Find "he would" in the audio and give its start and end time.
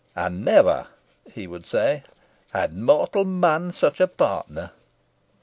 1.31-1.63